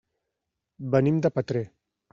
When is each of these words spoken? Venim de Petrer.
Venim 0.97 1.21
de 1.27 1.33
Petrer. 1.39 1.67